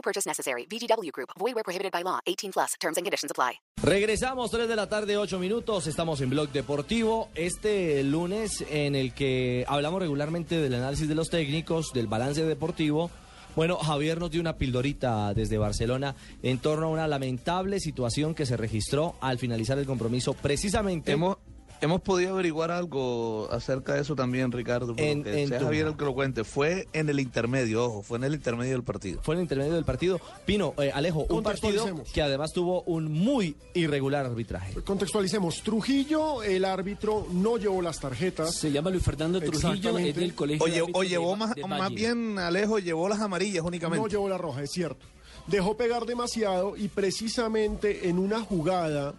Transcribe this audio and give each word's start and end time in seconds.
No 0.00 0.02
purchase 0.02 0.26
necessary. 0.26 0.66
VGW 0.66 1.12
Group. 1.12 1.30
Void 1.38 1.54
where 1.54 1.62
prohibited 1.62 1.92
by 1.92 2.02
law. 2.02 2.20
18 2.24 2.52
plus. 2.52 2.74
Terms 2.80 2.96
and 2.96 3.04
conditions 3.04 3.30
apply. 3.30 3.60
Regresamos 3.82 4.50
3 4.50 4.66
de 4.66 4.76
la 4.76 4.88
tarde, 4.88 5.18
8 5.18 5.38
minutos. 5.38 5.86
Estamos 5.86 6.20
en 6.22 6.30
Blog 6.30 6.50
Deportivo. 6.52 7.28
Este 7.34 8.02
lunes 8.02 8.64
en 8.70 8.94
el 8.94 9.12
que 9.12 9.66
hablamos 9.68 10.00
regularmente 10.00 10.56
del 10.56 10.74
análisis 10.74 11.06
de 11.06 11.14
los 11.14 11.28
técnicos, 11.28 11.92
del 11.92 12.06
balance 12.06 12.42
deportivo. 12.44 13.10
Bueno, 13.56 13.76
Javier 13.76 14.18
nos 14.18 14.30
dio 14.30 14.40
una 14.40 14.56
pildorita 14.56 15.34
desde 15.34 15.58
Barcelona 15.58 16.14
en 16.42 16.58
torno 16.58 16.86
a 16.86 16.90
una 16.90 17.08
lamentable 17.08 17.80
situación 17.80 18.34
que 18.34 18.46
se 18.46 18.56
registró 18.56 19.16
al 19.20 19.38
finalizar 19.38 19.78
el 19.78 19.86
compromiso 19.86 20.34
precisamente 20.34 21.12
Hemos, 21.12 21.38
hemos 21.80 22.00
podido 22.00 22.32
averiguar 22.34 22.70
algo 22.70 23.48
acerca 23.50 23.94
de 23.94 24.02
eso 24.02 24.14
también, 24.14 24.52
Ricardo. 24.52 24.94
En- 24.96 25.22
que 25.24 25.42
en 25.42 25.48
sea 25.48 25.58
tu- 25.58 25.64
Javier 25.66 25.86
el 25.88 25.96
que 25.96 26.04
lo 26.04 26.14
cuente. 26.14 26.44
Fue 26.44 26.88
en 26.92 27.08
el 27.08 27.20
intermedio, 27.20 27.84
ojo, 27.84 28.02
fue 28.02 28.18
en 28.18 28.24
el 28.24 28.34
intermedio 28.34 28.72
del 28.72 28.82
partido. 28.82 29.20
fue 29.22 29.34
en 29.34 29.40
el 29.40 29.44
intermedio 29.44 29.74
del 29.74 29.84
partido. 29.84 30.20
Pino, 30.46 30.74
eh, 30.78 30.90
Alejo, 30.92 31.26
un 31.28 31.42
partido 31.42 32.02
que 32.12 32.22
además 32.22 32.52
tuvo 32.52 32.82
un 32.82 33.10
muy 33.10 33.56
irregular 33.74 34.26
arbitraje. 34.26 34.74
Contextualicemos. 34.82 35.62
Trujillo, 35.62 36.42
el 36.42 36.64
árbitro, 36.64 37.26
no 37.32 37.56
llevó 37.56 37.82
las 37.82 37.98
tarjetas. 38.00 38.54
Se 38.54 38.70
llama 38.70 38.90
Luis 38.90 39.02
Fernando 39.02 39.40
Trujillo, 39.40 39.98
es 39.98 40.14
del 40.14 40.34
colegio. 40.34 40.64
O, 40.64 40.68
de 40.68 40.82
o 40.82 41.02
llevó 41.02 41.30
de- 41.32 41.36
más, 41.36 41.54
de 41.54 41.66
más 41.66 41.80
Valle. 41.80 41.94
bien, 41.94 42.38
Alejo, 42.38 42.78
llevó 42.78 43.08
las 43.08 43.20
amarillas 43.20 43.64
únicamente. 43.64 44.02
No 44.02 44.08
llevó 44.08 44.28
la 44.28 44.38
roja, 44.38 44.62
es 44.62 44.70
cierto. 44.70 45.06
Dejó 45.46 45.76
pegar 45.76 46.04
demasiado 46.04 46.76
y 46.76 46.88
precisamente 46.88 48.08
en 48.08 48.18
una 48.18 48.40
jugada 48.40 49.14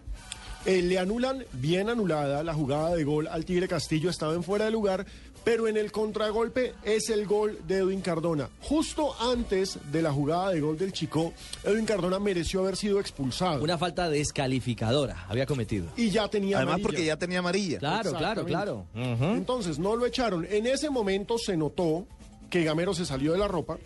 eh, 0.66 0.82
le 0.82 0.98
anulan, 0.98 1.44
bien 1.52 1.88
anulada, 1.88 2.42
la 2.42 2.54
jugada 2.54 2.94
de 2.94 3.04
gol 3.04 3.26
al 3.28 3.44
Tigre 3.44 3.68
Castillo, 3.68 4.10
estaba 4.10 4.34
en 4.34 4.42
fuera 4.44 4.64
de 4.66 4.70
lugar, 4.70 5.04
pero 5.44 5.66
en 5.66 5.76
el 5.76 5.90
contragolpe 5.90 6.72
es 6.84 7.10
el 7.10 7.26
gol 7.26 7.58
de 7.66 7.78
Edwin 7.78 8.00
Cardona. 8.00 8.48
Justo 8.60 9.12
antes 9.20 9.76
de 9.90 10.00
la 10.00 10.12
jugada 10.12 10.50
de 10.50 10.60
gol 10.60 10.78
del 10.78 10.92
Chico, 10.92 11.32
Edwin 11.64 11.84
Cardona 11.84 12.20
mereció 12.20 12.60
haber 12.60 12.76
sido 12.76 13.00
expulsado. 13.00 13.62
Una 13.62 13.76
falta 13.76 14.08
descalificadora 14.08 15.26
había 15.28 15.44
cometido. 15.46 15.86
Y 15.96 16.10
ya 16.10 16.28
tenía 16.28 16.58
Además, 16.58 16.74
amarilla. 16.74 16.86
porque 16.88 17.04
ya 17.06 17.16
tenía 17.16 17.40
amarilla. 17.40 17.78
Claro, 17.80 18.12
claro, 18.12 18.44
claro. 18.44 18.86
Entonces 18.94 19.80
no 19.80 19.96
lo 19.96 20.06
echaron. 20.06 20.46
En 20.48 20.66
ese 20.66 20.90
momento 20.90 21.38
se 21.38 21.56
notó 21.56 22.06
que 22.48 22.62
Gamero 22.62 22.94
se 22.94 23.04
salió 23.04 23.32
de 23.32 23.38
la 23.38 23.48
ropa. 23.48 23.78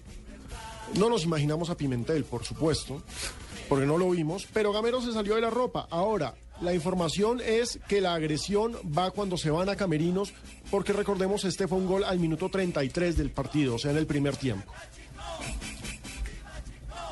No 0.99 1.09
nos 1.09 1.25
imaginamos 1.25 1.71
a 1.71 1.77
Pimentel, 1.77 2.25
por 2.25 2.45
supuesto, 2.45 3.03
porque 3.69 3.87
no 3.87 3.97
lo 3.99 4.11
vimos, 4.11 4.47
pero 4.53 4.73
Gamero 4.73 5.01
se 5.01 5.13
salió 5.13 5.35
de 5.37 5.41
la 5.41 5.51
ropa. 5.51 5.87
Ahora, 5.91 6.35
la 6.61 6.75
información 6.75 7.41
es 7.45 7.79
que 7.89 8.01
la 8.01 8.15
agresión 8.15 8.77
va 8.97 9.11
cuando 9.11 9.37
se 9.37 9.51
van 9.51 9.69
a 9.69 9.77
camerinos, 9.77 10.33
porque 10.71 10.93
recordemos, 10.93 11.45
este 11.45 11.69
fue 11.69 11.79
un 11.79 11.87
gol 11.87 12.05
al 12.05 12.19
minuto 12.19 12.49
33 12.49 13.17
del 13.17 13.31
partido, 13.31 13.75
o 13.75 13.79
sea, 13.79 13.91
en 13.91 13.99
el 13.99 14.07
primer 14.07 14.37
tiempo. 14.37 14.73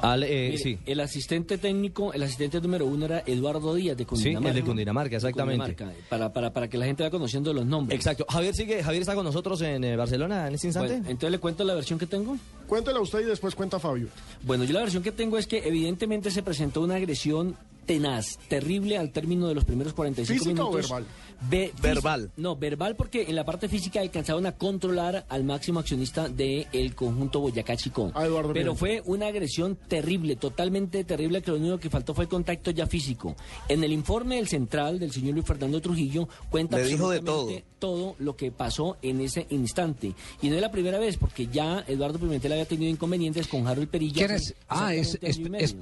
Eh, 0.05 0.48
Mire, 0.51 0.59
sí. 0.59 0.78
El 0.84 1.01
asistente 1.01 1.56
técnico, 1.56 2.12
el 2.12 2.23
asistente 2.23 2.61
número 2.61 2.84
uno 2.84 3.06
era 3.06 3.23
Eduardo 3.27 3.75
Díaz 3.75 3.97
de 3.97 4.05
Cundinamarca. 4.05 4.48
el 4.48 4.55
de 4.55 4.62
Cundinamarca, 4.62 5.17
exactamente. 5.17 5.75
Cundinamarca, 5.75 6.08
para, 6.11 6.33
para, 6.33 6.53
para 6.53 6.69
que 6.69 6.77
la 6.77 6.84
gente 6.84 7.03
vaya 7.03 7.11
conociendo 7.11 7.53
los 7.55 7.64
nombres. 7.64 7.98
Exacto. 7.98 8.27
Javier 8.29 8.55
sigue, 8.55 8.83
Javier 8.83 9.01
está 9.01 9.14
con 9.14 9.24
nosotros 9.24 9.63
en 9.63 9.83
eh, 9.83 9.96
Barcelona 9.96 10.48
en 10.48 10.55
este 10.55 10.67
instante. 10.67 10.92
Bueno, 10.92 11.08
entonces 11.08 11.30
le 11.30 11.39
cuento 11.39 11.64
la 11.64 11.74
versión 11.74 11.98
que 11.98 12.07
tengo. 12.07 12.36
Cuéntela 12.67 13.01
usted 13.01 13.20
y 13.20 13.24
después 13.24 13.55
cuenta 13.55 13.79
Fabio. 13.79 14.08
Bueno, 14.42 14.64
yo 14.64 14.74
la 14.74 14.80
versión 14.80 15.02
que 15.02 15.13
tengo 15.13 15.39
es 15.39 15.46
que 15.46 15.67
evidentemente 15.67 16.30
se 16.30 16.42
presentó 16.42 16.83
una 16.83 16.96
agresión 16.96 17.57
tenaz, 17.84 18.39
terrible 18.48 18.98
al 18.98 19.11
término 19.12 19.48
de 19.48 19.55
los 19.55 19.64
primeros 19.64 19.92
45 19.95 20.45
¿Física 20.45 20.64
o 20.64 20.70
minutos. 20.70 20.90
verbal? 20.90 21.06
Ve- 21.50 21.72
fí- 21.77 21.80
Verbal. 21.83 22.30
No, 22.36 22.56
verbal 22.56 22.96
porque 22.96 23.22
en 23.28 23.34
la 23.36 23.45
parte 23.45 23.68
física 23.68 24.00
alcanzaron 24.00 24.46
a 24.46 24.52
controlar 24.52 25.27
al 25.28 25.45
máximo 25.45 25.80
accionista 25.80 26.28
del 26.28 26.95
conjunto 26.95 27.40
Boyacá 27.40 27.77
Chicó. 27.77 28.11
A 28.14 28.24
Eduardo 28.24 28.52
Pero 28.55 28.74
fue 28.74 29.02
una 29.05 29.27
agresión 29.27 29.77
terrible, 29.89 30.36
totalmente 30.36 31.05
terrible, 31.05 31.42
que 31.42 31.50
lo 31.50 31.58
único 31.58 31.78
que 31.78 31.90
faltó 31.90 32.14
fue 32.14 32.28
contacto 32.28 32.70
ya 32.70 32.86
físico. 32.86 33.34
En 33.68 33.84
el 33.84 33.92
informe 33.92 34.36
del 34.36 34.48
central 34.48 34.98
del 34.98 35.11
señor 35.12 35.34
Luis 35.34 35.45
Fernando 35.46 35.80
Trujillo 35.80 36.28
cuenta 36.51 36.78
Le 36.78 36.84
dijo 36.86 37.11
de 37.11 37.18
absolutamente 37.18 37.64
todo 37.78 38.14
lo 38.20 38.36
que 38.36 38.51
pasó 38.51 38.96
en 39.02 39.20
ese 39.20 39.46
instante. 39.51 40.14
Y 40.40 40.48
no 40.48 40.55
es 40.55 40.62
la 40.62 40.70
primera 40.70 40.98
vez, 40.98 41.18
porque 41.18 41.48
ya 41.48 41.84
Eduardo 41.86 42.18
Pimentel 42.18 42.52
había 42.52 42.64
tenido 42.64 42.90
inconvenientes 42.90 43.46
con 43.48 43.66
Harold 43.66 43.89
Perilla. 43.89 44.27
¿Quién 44.27 44.30
es? 44.30 44.55
Ah, 44.68 44.95
es, 44.95 45.18
es, 45.20 45.39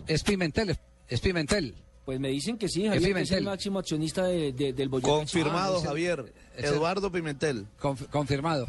es- 0.09 0.23
Pimentel, 0.25 0.77
es 1.09 1.21
Pimentel. 1.21 1.75
Pues 2.05 2.19
me 2.19 2.29
dicen 2.29 2.59
que 2.59 2.69
sí, 2.69 2.85
Javier, 2.87 2.93
que 2.93 2.99
es 2.99 3.05
el 3.07 3.15
Pimentel. 3.39 3.45
máximo 3.45 3.79
accionista 3.79 4.25
de- 4.25 4.53
de- 4.53 4.73
del 4.73 4.89
Boyacá. 4.89 5.13
Confirmado, 5.13 5.79
Ah, 5.79 5.87
Javier. 5.87 6.33
Eduardo 6.57 7.13
Pimentel. 7.13 7.67
Conf- 7.81 8.09
confirmado. 8.09 8.67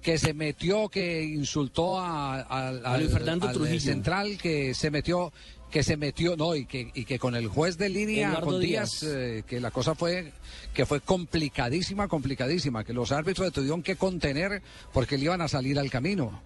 Que 0.00 0.16
se 0.16 0.32
metió, 0.32 0.88
que 0.88 1.22
insultó 1.22 2.00
a, 2.00 2.40
a- 2.40 2.68
A 2.68 2.98
Luis 2.98 3.12
Fernando 3.12 3.46
al 3.48 3.54
Trujillo. 3.54 3.80
central, 3.80 4.38
que 4.38 4.72
se 4.72 4.90
metió, 4.90 5.30
que 5.70 5.82
se 5.82 5.98
metió, 5.98 6.36
no, 6.38 6.54
y 6.56 6.64
que, 6.64 6.90
y 6.94 7.04
que 7.04 7.18
con 7.18 7.36
el 7.36 7.48
juez 7.48 7.76
de 7.76 7.90
línea, 7.90 8.30
Eduardo 8.30 8.46
con 8.52 8.60
Díaz, 8.60 9.00
Díaz. 9.02 9.12
eh, 9.14 9.44
que 9.46 9.60
la 9.60 9.70
cosa 9.70 9.94
fue, 9.94 10.32
que 10.72 10.86
fue 10.86 11.02
complicadísima, 11.02 12.08
complicadísima, 12.08 12.82
que 12.82 12.94
los 12.94 13.12
árbitros 13.12 13.52
tuvieron 13.52 13.82
que 13.82 13.96
contener 13.96 14.62
porque 14.94 15.18
le 15.18 15.24
iban 15.24 15.42
a 15.42 15.48
salir 15.48 15.78
al 15.78 15.90
camino. 15.90 16.40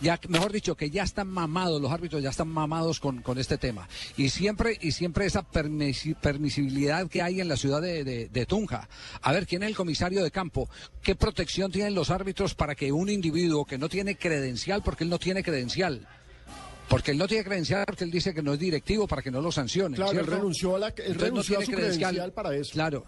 Ya, 0.00 0.18
mejor 0.28 0.50
dicho, 0.52 0.74
que 0.76 0.88
ya 0.88 1.02
están 1.02 1.28
mamados, 1.28 1.80
los 1.80 1.92
árbitros 1.92 2.22
ya 2.22 2.30
están 2.30 2.48
mamados 2.48 3.00
con, 3.00 3.20
con 3.20 3.38
este 3.38 3.58
tema. 3.58 3.86
Y 4.16 4.30
siempre, 4.30 4.78
y 4.80 4.92
siempre 4.92 5.26
esa 5.26 5.42
permisi- 5.42 6.16
permisibilidad 6.16 7.06
que 7.08 7.20
hay 7.22 7.40
en 7.40 7.48
la 7.48 7.56
ciudad 7.56 7.82
de, 7.82 8.02
de- 8.04 8.28
de 8.28 8.46
Tunja. 8.46 8.88
A 9.20 9.32
ver, 9.32 9.46
¿quién 9.46 9.62
es 9.62 9.68
el 9.68 9.76
comisario 9.76 10.22
de 10.24 10.30
campo? 10.30 10.68
¿Qué 11.02 11.14
protección 11.14 11.70
tienen 11.70 11.94
los 11.94 12.10
árbitros 12.10 12.54
para 12.54 12.74
que 12.74 12.92
un 12.92 13.08
individuo 13.10 13.64
que 13.64 13.76
no 13.78 13.88
tiene 13.88 14.16
credencial, 14.16 14.82
porque 14.82 15.04
él 15.04 15.10
no 15.10 15.18
tiene 15.18 15.42
credencial, 15.42 16.06
porque 16.88 17.10
él 17.12 17.18
no 17.18 17.28
tiene 17.28 17.44
credencial, 17.44 17.84
porque 17.86 18.04
él 18.04 18.10
dice 18.10 18.32
que 18.34 18.42
no 18.42 18.54
es 18.54 18.58
directivo 18.58 19.06
para 19.06 19.22
que 19.22 19.30
no 19.30 19.40
lo 19.40 19.52
sancionen. 19.52 19.96
Claro, 19.96 20.10
él 20.12 20.16
¿cierto? 20.18 20.34
renunció 20.36 20.76
a, 20.76 20.78
la, 20.78 20.88
él 20.88 21.12
no 21.14 21.20
renunció 21.24 21.58
a 21.58 21.60
tiene 21.60 21.74
su 21.74 21.80
credencial 21.80 22.32
para 22.32 22.54
eso. 22.56 22.72
Claro. 22.72 23.04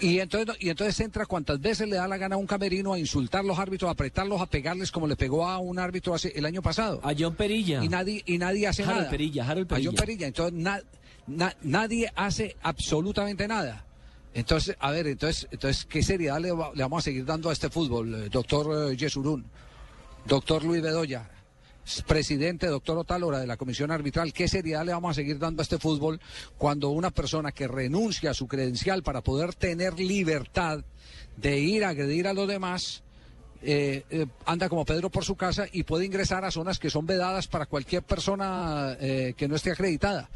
Y 0.00 0.18
entonces, 0.18 0.56
y 0.60 0.68
entonces 0.70 0.98
entra 1.00 1.24
cuantas 1.26 1.60
veces 1.60 1.88
le 1.88 1.96
da 1.96 2.06
la 2.08 2.16
gana 2.18 2.34
a 2.34 2.38
un 2.38 2.46
camerino 2.46 2.92
a 2.92 2.98
insultar 2.98 3.40
a 3.40 3.44
los 3.44 3.58
árbitros, 3.58 3.88
a 3.88 3.92
apretarlos, 3.92 4.40
a 4.40 4.46
pegarles 4.46 4.90
como 4.90 5.06
le 5.06 5.16
pegó 5.16 5.46
a 5.46 5.58
un 5.58 5.78
árbitro 5.78 6.14
hace, 6.14 6.32
el 6.36 6.44
año 6.44 6.62
pasado. 6.62 7.00
A 7.02 7.12
John 7.18 7.34
Perilla. 7.34 7.82
Y 7.82 7.88
nadie, 7.88 8.22
y 8.26 8.38
nadie 8.38 8.66
hace 8.66 8.82
Harold 8.82 8.98
nada. 8.98 9.10
Perilla, 9.10 9.48
Harold 9.48 9.72
A 9.72 9.76
John 9.76 9.94
Perilla. 9.94 10.00
Perilla. 10.00 10.26
Entonces 10.26 10.54
na- 10.54 10.80
na- 11.26 11.56
nadie 11.62 12.10
hace 12.16 12.56
absolutamente 12.62 13.46
nada. 13.48 13.84
Entonces, 14.34 14.76
a 14.80 14.90
ver, 14.90 15.06
entonces, 15.06 15.46
entonces 15.52 15.84
¿qué 15.84 16.02
seriedad 16.02 16.40
le, 16.40 16.48
le 16.48 16.82
vamos 16.82 16.98
a 16.98 17.04
seguir 17.04 17.24
dando 17.24 17.50
a 17.50 17.52
este 17.52 17.70
fútbol, 17.70 18.14
eh, 18.14 18.28
doctor 18.30 18.90
eh, 18.92 18.96
Yesurún, 18.96 19.44
doctor 20.26 20.64
Luis 20.64 20.82
Bedoya? 20.82 21.30
Presidente, 22.06 22.66
doctor 22.66 22.98
Otálora, 22.98 23.38
de 23.38 23.46
la 23.46 23.56
Comisión 23.56 23.90
Arbitral, 23.90 24.32
¿qué 24.32 24.48
seriedad 24.48 24.84
le 24.84 24.92
vamos 24.92 25.10
a 25.10 25.14
seguir 25.14 25.38
dando 25.38 25.60
a 25.60 25.64
este 25.64 25.78
fútbol 25.78 26.20
cuando 26.58 26.90
una 26.90 27.10
persona 27.10 27.52
que 27.52 27.68
renuncia 27.68 28.30
a 28.30 28.34
su 28.34 28.46
credencial 28.46 29.02
para 29.02 29.20
poder 29.22 29.54
tener 29.54 29.98
libertad 29.98 30.84
de 31.36 31.58
ir 31.58 31.84
a 31.84 31.90
agredir 31.90 32.26
a 32.26 32.32
los 32.32 32.48
demás, 32.48 33.02
eh, 33.62 34.04
eh, 34.10 34.26
anda 34.46 34.68
como 34.68 34.84
Pedro 34.84 35.10
por 35.10 35.24
su 35.24 35.36
casa 35.36 35.66
y 35.72 35.82
puede 35.84 36.04
ingresar 36.04 36.44
a 36.44 36.50
zonas 36.50 36.78
que 36.78 36.90
son 36.90 37.06
vedadas 37.06 37.48
para 37.48 37.66
cualquier 37.66 38.02
persona 38.02 38.96
eh, 39.00 39.34
que 39.36 39.48
no 39.48 39.56
esté 39.56 39.72
acreditada? 39.72 40.30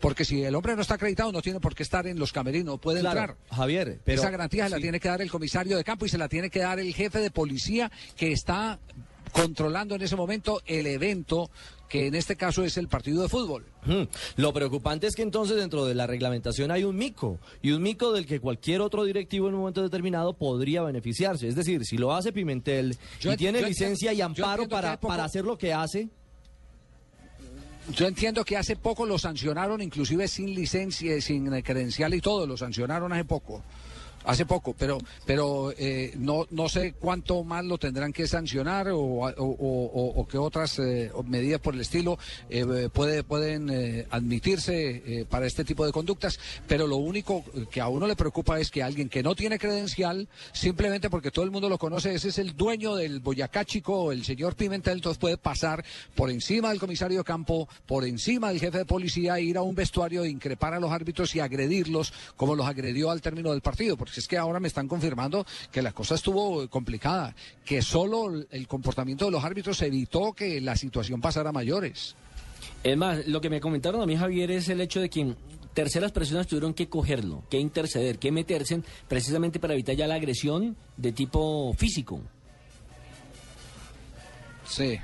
Porque 0.00 0.24
si 0.24 0.42
el 0.42 0.54
hombre 0.54 0.76
no 0.76 0.82
está 0.82 0.94
acreditado, 0.94 1.32
no 1.32 1.40
tiene 1.40 1.60
por 1.60 1.74
qué 1.74 1.82
estar 1.82 2.06
en 2.06 2.18
los 2.18 2.30
camerinos, 2.30 2.78
puede 2.78 3.00
Claro, 3.00 3.20
entrar. 3.20 3.36
Javier, 3.50 4.00
pero 4.04 4.20
Esa 4.20 4.30
garantía 4.30 4.64
se 4.64 4.70
la 4.70 4.78
tiene 4.78 5.00
que 5.00 5.08
dar 5.08 5.22
el 5.22 5.30
comisario 5.30 5.76
de 5.78 5.84
campo 5.84 6.04
y 6.04 6.10
se 6.10 6.18
la 6.18 6.28
tiene 6.28 6.50
que 6.50 6.58
dar 6.60 6.78
el 6.78 6.92
jefe 6.92 7.20
de 7.20 7.30
policía 7.30 7.90
que 8.16 8.32
está 8.32 8.78
controlando 9.34 9.94
en 9.96 10.02
ese 10.02 10.16
momento 10.16 10.62
el 10.64 10.86
evento 10.86 11.50
que 11.88 12.06
en 12.06 12.14
este 12.14 12.36
caso 12.36 12.64
es 12.64 12.76
el 12.78 12.88
partido 12.88 13.20
de 13.22 13.28
fútbol. 13.28 13.66
Lo 14.36 14.52
preocupante 14.52 15.06
es 15.06 15.14
que 15.14 15.22
entonces 15.22 15.56
dentro 15.56 15.84
de 15.84 15.94
la 15.94 16.06
reglamentación 16.06 16.70
hay 16.70 16.84
un 16.84 16.96
mico 16.96 17.38
y 17.60 17.72
un 17.72 17.82
mico 17.82 18.12
del 18.12 18.26
que 18.26 18.40
cualquier 18.40 18.80
otro 18.80 19.04
directivo 19.04 19.48
en 19.48 19.54
un 19.54 19.60
momento 19.60 19.82
determinado 19.82 20.32
podría 20.32 20.82
beneficiarse. 20.82 21.46
Es 21.48 21.54
decir, 21.56 21.84
si 21.84 21.98
lo 21.98 22.14
hace 22.14 22.32
Pimentel 22.32 22.96
Yo 23.20 23.32
y 23.32 23.36
tiene 23.36 23.60
licencia 23.60 24.12
y 24.12 24.20
amparo 24.22 24.68
para, 24.68 24.96
poco- 24.96 25.08
para 25.08 25.24
hacer 25.24 25.44
lo 25.44 25.58
que 25.58 25.72
hace, 25.74 26.08
Yo 27.94 28.06
entiendo 28.06 28.44
que 28.46 28.56
hace 28.56 28.76
poco 28.76 29.04
lo 29.04 29.18
sancionaron, 29.18 29.82
inclusive 29.82 30.26
sin 30.26 30.54
licencia, 30.54 31.20
sin 31.20 31.50
credencial 31.60 32.14
y 32.14 32.20
todo, 32.22 32.46
lo 32.46 32.56
sancionaron 32.56 33.12
hace 33.12 33.24
poco. 33.26 33.62
Hace 34.24 34.46
poco, 34.46 34.74
pero 34.78 34.98
pero 35.26 35.72
eh, 35.76 36.12
no 36.16 36.46
no 36.50 36.68
sé 36.68 36.94
cuánto 36.98 37.44
más 37.44 37.64
lo 37.64 37.78
tendrán 37.78 38.12
que 38.12 38.26
sancionar 38.26 38.88
o, 38.88 38.98
o, 38.98 40.26
qué 40.30 40.38
otras 40.38 40.78
eh, 40.78 41.10
medidas 41.26 41.60
por 41.60 41.74
el 41.74 41.80
estilo 41.80 42.18
eh, 42.48 42.88
puede, 42.92 43.22
pueden 43.24 43.70
eh, 43.70 44.06
admitirse 44.10 45.02
eh, 45.06 45.26
para 45.28 45.46
este 45.46 45.64
tipo 45.64 45.84
de 45.86 45.92
conductas, 45.92 46.38
pero 46.66 46.86
lo 46.86 46.96
único 46.96 47.44
que 47.70 47.80
a 47.80 47.88
uno 47.88 48.06
le 48.06 48.16
preocupa 48.16 48.58
es 48.60 48.70
que 48.70 48.82
alguien 48.82 49.08
que 49.08 49.22
no 49.22 49.34
tiene 49.34 49.58
credencial, 49.58 50.28
simplemente 50.52 51.10
porque 51.10 51.30
todo 51.30 51.44
el 51.44 51.50
mundo 51.50 51.68
lo 51.68 51.78
conoce, 51.78 52.14
ese 52.14 52.28
es 52.28 52.38
el 52.38 52.56
dueño 52.56 52.94
del 52.96 53.20
Boyacá 53.20 53.64
Chico, 53.64 54.12
el 54.12 54.24
señor 54.24 54.56
Pimentel, 54.56 54.94
entonces 54.94 55.18
puede 55.18 55.36
pasar 55.36 55.84
por 56.14 56.30
encima 56.30 56.70
del 56.70 56.80
comisario 56.80 57.24
campo, 57.24 57.68
por 57.86 58.04
encima 58.04 58.48
del 58.48 58.60
jefe 58.60 58.78
de 58.78 58.84
policía, 58.84 59.40
ir 59.40 59.56
a 59.56 59.62
un 59.62 59.74
vestuario, 59.74 60.24
increpar 60.24 60.74
a 60.74 60.80
los 60.80 60.92
árbitros 60.92 61.34
y 61.34 61.40
agredirlos 61.40 62.12
como 62.36 62.54
los 62.54 62.66
agredió 62.66 63.10
al 63.10 63.22
término 63.22 63.50
del 63.52 63.60
partido, 63.60 63.96
es 64.18 64.28
que 64.28 64.36
ahora 64.36 64.60
me 64.60 64.68
están 64.68 64.88
confirmando 64.88 65.46
que 65.70 65.82
la 65.82 65.92
cosa 65.92 66.14
estuvo 66.14 66.68
complicada, 66.68 67.34
que 67.64 67.82
solo 67.82 68.32
el 68.50 68.66
comportamiento 68.66 69.24
de 69.24 69.30
los 69.30 69.44
árbitros 69.44 69.80
evitó 69.82 70.32
que 70.32 70.60
la 70.60 70.76
situación 70.76 71.20
pasara 71.20 71.50
a 71.50 71.52
mayores. 71.52 72.16
Es 72.82 72.96
más, 72.96 73.26
lo 73.26 73.40
que 73.40 73.50
me 73.50 73.60
comentaron 73.60 74.00
a 74.00 74.06
mí, 74.06 74.16
Javier, 74.16 74.50
es 74.50 74.68
el 74.68 74.80
hecho 74.80 75.00
de 75.00 75.08
que 75.08 75.34
terceras 75.74 76.12
personas 76.12 76.46
tuvieron 76.46 76.74
que 76.74 76.88
cogerlo, 76.88 77.42
que 77.50 77.58
interceder, 77.58 78.18
que 78.18 78.30
meterse 78.30 78.80
precisamente 79.08 79.58
para 79.58 79.74
evitar 79.74 79.96
ya 79.96 80.06
la 80.06 80.14
agresión 80.14 80.76
de 80.96 81.12
tipo 81.12 81.74
físico. 81.74 82.20
Sí. 84.66 84.98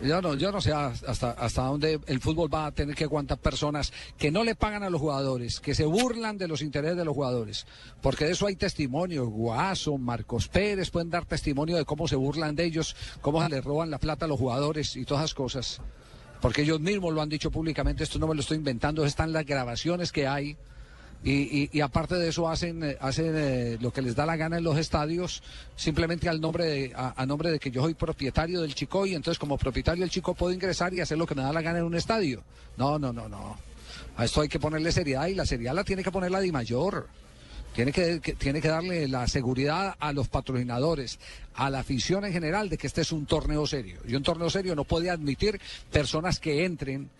Yo 0.00 0.22
no, 0.22 0.34
yo 0.34 0.52
no 0.52 0.60
sé 0.60 0.72
hasta, 0.72 1.62
dónde 1.62 1.98
el 2.06 2.20
fútbol 2.20 2.52
va 2.52 2.66
a 2.66 2.72
tener 2.72 2.94
que 2.94 3.04
aguantar 3.04 3.38
personas 3.38 3.92
que 4.16 4.30
no 4.30 4.44
le 4.44 4.54
pagan 4.54 4.84
a 4.84 4.90
los 4.90 5.00
jugadores, 5.00 5.58
que 5.58 5.74
se 5.74 5.84
burlan 5.84 6.38
de 6.38 6.46
los 6.46 6.62
intereses 6.62 6.96
de 6.96 7.04
los 7.04 7.14
jugadores. 7.14 7.66
Porque 8.00 8.26
de 8.26 8.32
eso 8.32 8.46
hay 8.46 8.54
testimonio. 8.54 9.26
Guaso, 9.26 9.98
Marcos 9.98 10.46
Pérez 10.46 10.90
pueden 10.90 11.10
dar 11.10 11.24
testimonio 11.24 11.76
de 11.76 11.84
cómo 11.84 12.06
se 12.06 12.14
burlan 12.14 12.54
de 12.54 12.64
ellos, 12.64 12.94
cómo 13.20 13.42
se 13.42 13.48
les 13.48 13.64
roban 13.64 13.90
la 13.90 13.98
plata 13.98 14.26
a 14.26 14.28
los 14.28 14.38
jugadores 14.38 14.94
y 14.94 15.04
todas 15.04 15.24
esas 15.24 15.34
cosas. 15.34 15.80
Porque 16.40 16.62
ellos 16.62 16.78
mismos 16.78 17.12
lo 17.12 17.20
han 17.20 17.28
dicho 17.28 17.50
públicamente, 17.50 18.04
esto 18.04 18.20
no 18.20 18.28
me 18.28 18.34
lo 18.36 18.40
estoy 18.40 18.58
inventando, 18.58 19.04
están 19.04 19.32
las 19.32 19.44
grabaciones 19.44 20.12
que 20.12 20.28
hay. 20.28 20.56
Y, 21.24 21.32
y- 21.32 21.70
y 21.72 21.80
aparte 21.80 22.14
de 22.14 22.28
eso 22.28 22.48
hacen, 22.48 22.82
eh, 22.84 22.96
hacen 23.00 23.32
eh, 23.36 23.76
lo 23.80 23.92
que 23.92 24.02
les 24.02 24.14
da 24.14 24.24
la 24.24 24.36
gana 24.36 24.58
en 24.58 24.64
los 24.64 24.78
estadios, 24.78 25.42
simplemente 25.74 26.28
al 26.28 26.40
nombre 26.40 26.64
de, 26.64 26.92
a, 26.94 27.26
nombre 27.26 27.50
de 27.50 27.58
que 27.58 27.70
yo 27.72 27.82
soy 27.82 27.94
propietario 27.94 28.60
del 28.62 28.74
Chico 28.74 29.04
y 29.04 29.14
entonces 29.14 29.38
como 29.38 29.58
propietario 29.58 30.02
del 30.02 30.10
Chico 30.10 30.34
puedo 30.34 30.52
ingresar 30.52 30.94
y 30.94 31.00
hacer 31.00 31.18
lo 31.18 31.26
que 31.26 31.34
me 31.34 31.42
da 31.42 31.52
la 31.52 31.60
gana 31.60 31.78
en 31.78 31.84
un 31.84 31.96
estadio. 31.96 32.44
No, 32.76 32.98
no, 33.00 33.12
no, 33.12 33.28
no. 33.28 33.58
A 34.16 34.24
esto 34.24 34.40
hay 34.42 34.48
que 34.48 34.60
ponerle 34.60 34.92
seriedad 34.92 35.26
y 35.26 35.34
la 35.34 35.44
seriedad 35.44 35.74
la 35.74 35.82
tiene 35.84 36.04
que 36.04 36.12
poner 36.12 36.30
la 36.30 36.40
Di 36.40 36.52
Mayor. 36.52 37.08
Tiene 37.74 37.92
que, 37.92 38.20
que- 38.20 38.34
tiene 38.34 38.60
que 38.60 38.68
darle 38.68 39.08
la 39.08 39.26
seguridad 39.26 39.96
a 39.98 40.12
los 40.12 40.28
patrocinadores, 40.28 41.18
a 41.54 41.68
la 41.68 41.80
afición 41.80 42.24
en 42.24 42.32
general 42.32 42.68
de 42.68 42.78
que 42.78 42.86
este 42.86 43.00
es 43.02 43.10
un 43.12 43.26
torneo 43.26 43.66
serio. 43.66 44.00
Y 44.06 44.14
un 44.14 44.22
torneo 44.22 44.50
serio 44.50 44.74
no 44.76 44.84
puede 44.84 45.10
admitir 45.10 45.60
personas 45.92 46.38
que 46.40 46.64
entren, 46.64 47.10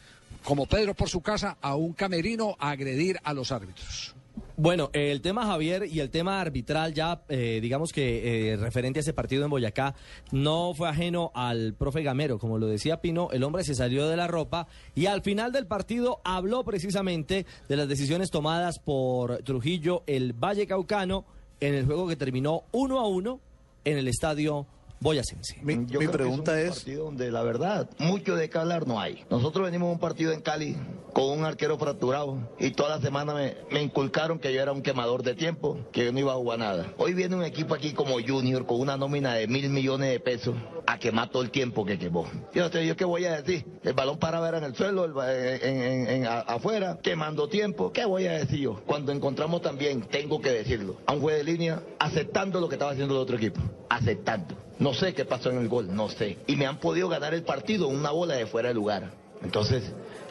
como 0.48 0.64
Pedro 0.64 0.94
por 0.94 1.10
su 1.10 1.20
casa, 1.20 1.58
a 1.60 1.76
un 1.76 1.92
camerino 1.92 2.56
a 2.58 2.70
agredir 2.70 3.18
a 3.22 3.34
los 3.34 3.52
árbitros. 3.52 4.14
Bueno, 4.56 4.88
el 4.94 5.20
tema 5.20 5.44
Javier 5.44 5.84
y 5.84 6.00
el 6.00 6.08
tema 6.08 6.40
arbitral 6.40 6.94
ya, 6.94 7.20
eh, 7.28 7.58
digamos 7.60 7.92
que 7.92 8.52
eh, 8.52 8.56
referente 8.56 8.98
a 8.98 9.02
ese 9.02 9.12
partido 9.12 9.44
en 9.44 9.50
Boyacá, 9.50 9.94
no 10.32 10.72
fue 10.72 10.88
ajeno 10.88 11.32
al 11.34 11.74
profe 11.74 12.02
Gamero. 12.02 12.38
Como 12.38 12.56
lo 12.56 12.66
decía 12.66 13.02
Pino, 13.02 13.28
el 13.30 13.42
hombre 13.44 13.62
se 13.62 13.74
salió 13.74 14.08
de 14.08 14.16
la 14.16 14.26
ropa 14.26 14.68
y 14.94 15.04
al 15.04 15.20
final 15.20 15.52
del 15.52 15.66
partido 15.66 16.22
habló 16.24 16.64
precisamente 16.64 17.44
de 17.68 17.76
las 17.76 17.86
decisiones 17.86 18.30
tomadas 18.30 18.78
por 18.78 19.42
Trujillo, 19.42 20.02
el 20.06 20.32
Valle 20.32 20.66
Caucano, 20.66 21.26
en 21.60 21.74
el 21.74 21.84
juego 21.84 22.08
que 22.08 22.16
terminó 22.16 22.62
uno 22.72 23.00
a 23.00 23.06
uno 23.06 23.38
en 23.84 23.98
el 23.98 24.08
estadio 24.08 24.66
boyacense. 25.00 25.56
Mi, 25.62 25.74
Yo 25.74 25.80
mi 25.80 25.86
creo 25.86 26.00
que 26.00 26.08
pregunta 26.08 26.60
es 26.60 26.66
un 26.66 26.70
es, 26.72 26.78
partido 26.78 27.04
donde 27.04 27.30
la 27.30 27.42
verdad, 27.42 27.88
mucho 27.98 28.34
de 28.36 28.48
qué 28.50 28.58
hablar 28.58 28.86
no 28.86 29.00
hay. 29.00 29.24
Nosotros 29.30 29.64
venimos 29.64 29.88
a 29.88 29.92
un 29.92 29.98
partido 29.98 30.32
en 30.32 30.40
Cali 30.40 30.76
con 31.12 31.30
un 31.38 31.44
arquero 31.44 31.78
fracturado 31.78 32.38
y 32.58 32.70
toda 32.72 32.90
la 32.96 33.00
semana 33.00 33.34
me, 33.34 33.56
me 33.70 33.82
inculcaron 33.82 34.38
que 34.38 34.52
yo 34.52 34.60
era 34.60 34.72
un 34.72 34.82
quemador 34.82 35.22
de 35.22 35.34
tiempo, 35.34 35.78
que 35.92 36.04
yo 36.04 36.12
no 36.12 36.18
iba 36.20 36.32
a 36.32 36.36
jugar 36.36 36.58
nada. 36.58 36.86
Hoy 36.98 37.14
viene 37.14 37.34
un 37.36 37.44
equipo 37.44 37.74
aquí 37.74 37.92
como 37.92 38.16
Junior 38.24 38.66
con 38.66 38.80
una 38.80 38.96
nómina 38.96 39.34
de 39.34 39.46
mil 39.48 39.68
millones 39.70 40.10
de 40.10 40.20
pesos 40.20 40.54
a 40.86 40.98
quemar 40.98 41.30
todo 41.30 41.42
el 41.42 41.50
tiempo 41.50 41.84
que 41.84 41.98
quemó. 41.98 42.26
Yo 42.54 42.64
no 42.64 42.68
sé, 42.70 42.86
yo 42.86 42.96
qué 42.96 43.04
voy 43.04 43.24
a 43.24 43.40
decir. 43.42 43.64
El 43.82 43.92
balón 43.94 44.18
paraba 44.18 44.48
era 44.48 44.58
en 44.58 44.64
el 44.64 44.74
suelo, 44.74 45.04
el 45.04 45.12
ba- 45.12 45.32
en, 45.34 45.82
en- 45.82 46.08
en- 46.08 46.26
a- 46.26 46.40
afuera, 46.40 46.98
quemando 47.02 47.48
tiempo. 47.48 47.92
¿Qué 47.92 48.04
voy 48.04 48.26
a 48.26 48.32
decir 48.32 48.60
yo? 48.60 48.80
Cuando 48.86 49.12
encontramos 49.12 49.60
también, 49.62 50.02
tengo 50.02 50.40
que 50.40 50.50
decirlo, 50.50 50.96
a 51.06 51.12
un 51.14 51.20
juez 51.20 51.36
de 51.38 51.44
línea 51.44 51.82
aceptando 51.98 52.60
lo 52.60 52.68
que 52.68 52.76
estaba 52.76 52.92
haciendo 52.92 53.14
el 53.14 53.20
otro 53.20 53.36
equipo. 53.36 53.60
Aceptando. 53.90 54.54
No 54.78 54.94
sé 54.94 55.12
qué 55.14 55.24
pasó 55.24 55.50
en 55.50 55.58
el 55.58 55.68
gol, 55.68 55.94
no 55.94 56.08
sé. 56.08 56.38
Y 56.46 56.56
me 56.56 56.66
han 56.66 56.78
podido 56.78 57.08
ganar 57.08 57.34
el 57.34 57.42
partido 57.42 57.88
una 57.88 58.10
bola 58.10 58.34
de 58.34 58.46
fuera 58.46 58.68
de 58.68 58.74
lugar. 58.74 59.10
Entonces, 59.42 59.82